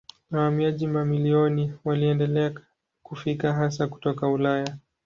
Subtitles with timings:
[0.31, 2.53] Wahamiaji mamilioni waliendelea
[3.03, 4.77] kufika hasa kutoka Ulaya.